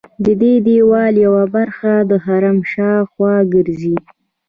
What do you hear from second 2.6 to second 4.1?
شاوخوا ګرځي.